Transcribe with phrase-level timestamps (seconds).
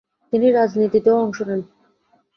[0.33, 1.61] তিনি রাজনীতিতেও অংশ নেন।